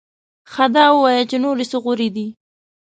[0.51, 2.27] ښه دا ووایه چې نورې څه غورې دې؟